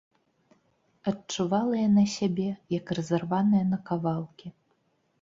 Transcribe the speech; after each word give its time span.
Адчувала 1.11 1.75
яна 1.87 2.03
сябе, 2.17 2.49
як 2.79 2.97
разарваная 2.99 3.65
на 3.71 3.83
кавалкі. 3.91 4.47